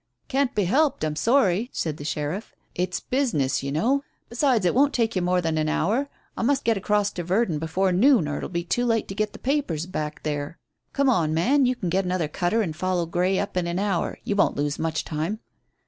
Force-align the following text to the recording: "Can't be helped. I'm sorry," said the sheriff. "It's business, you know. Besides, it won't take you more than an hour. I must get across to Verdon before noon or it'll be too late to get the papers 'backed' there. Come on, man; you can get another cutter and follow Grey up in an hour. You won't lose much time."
"Can't 0.27 0.55
be 0.55 0.63
helped. 0.63 1.05
I'm 1.05 1.15
sorry," 1.15 1.69
said 1.71 1.97
the 1.97 2.03
sheriff. 2.03 2.55
"It's 2.73 2.99
business, 2.99 3.61
you 3.61 3.71
know. 3.71 4.03
Besides, 4.29 4.65
it 4.65 4.73
won't 4.73 4.95
take 4.95 5.15
you 5.15 5.21
more 5.21 5.41
than 5.41 5.59
an 5.59 5.69
hour. 5.69 6.09
I 6.35 6.41
must 6.41 6.63
get 6.63 6.75
across 6.75 7.11
to 7.11 7.23
Verdon 7.23 7.59
before 7.59 7.91
noon 7.91 8.27
or 8.27 8.37
it'll 8.37 8.49
be 8.49 8.63
too 8.63 8.87
late 8.87 9.07
to 9.09 9.13
get 9.13 9.33
the 9.33 9.37
papers 9.37 9.85
'backed' 9.85 10.23
there. 10.23 10.57
Come 10.91 11.07
on, 11.07 11.35
man; 11.35 11.67
you 11.67 11.75
can 11.75 11.89
get 11.89 12.03
another 12.03 12.27
cutter 12.27 12.63
and 12.63 12.75
follow 12.75 13.05
Grey 13.05 13.37
up 13.37 13.55
in 13.55 13.67
an 13.67 13.77
hour. 13.77 14.17
You 14.23 14.35
won't 14.35 14.57
lose 14.57 14.79
much 14.79 15.05
time." 15.05 15.39